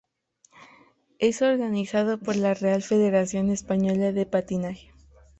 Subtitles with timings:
[1.19, 4.89] Es organizado por la Real Federación Española de Patinaje.